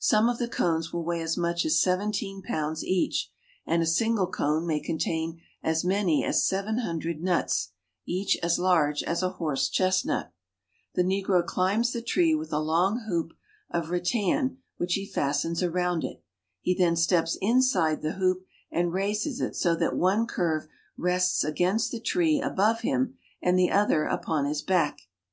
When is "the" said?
0.38-0.48, 18.02-18.08, 21.92-22.00, 23.56-23.70